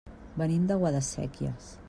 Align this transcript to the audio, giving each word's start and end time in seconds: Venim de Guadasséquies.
Venim 0.41 0.63
de 0.71 0.79
Guadasséquies. 0.85 1.71